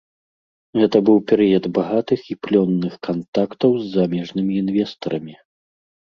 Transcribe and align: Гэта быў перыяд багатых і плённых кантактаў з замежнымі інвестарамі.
Гэта 0.79 0.97
быў 1.09 1.17
перыяд 1.31 1.63
багатых 1.77 2.19
і 2.35 2.39
плённых 2.47 2.97
кантактаў 3.09 3.71
з 3.83 3.93
замежнымі 3.95 4.53
інвестарамі. 4.65 5.35